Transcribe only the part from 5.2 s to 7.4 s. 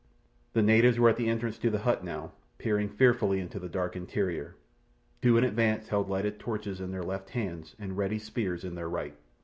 Two in advance held lighted torches in their left